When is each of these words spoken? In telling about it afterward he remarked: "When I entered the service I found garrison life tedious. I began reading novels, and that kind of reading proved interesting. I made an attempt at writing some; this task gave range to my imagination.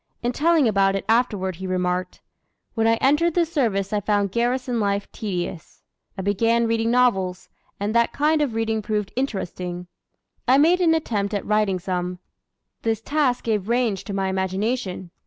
In 0.23 0.31
telling 0.31 0.67
about 0.67 0.95
it 0.95 1.05
afterward 1.07 1.57
he 1.57 1.67
remarked: 1.67 2.21
"When 2.73 2.87
I 2.87 2.95
entered 2.95 3.35
the 3.35 3.45
service 3.45 3.93
I 3.93 3.99
found 3.99 4.31
garrison 4.31 4.79
life 4.79 5.07
tedious. 5.11 5.83
I 6.17 6.23
began 6.23 6.65
reading 6.65 6.89
novels, 6.89 7.49
and 7.79 7.93
that 7.93 8.11
kind 8.11 8.41
of 8.41 8.55
reading 8.55 8.81
proved 8.81 9.13
interesting. 9.15 9.85
I 10.47 10.57
made 10.57 10.81
an 10.81 10.95
attempt 10.95 11.35
at 11.35 11.45
writing 11.45 11.77
some; 11.77 12.17
this 12.81 12.99
task 12.99 13.43
gave 13.43 13.69
range 13.69 14.03
to 14.05 14.13
my 14.15 14.27
imagination. 14.29 15.11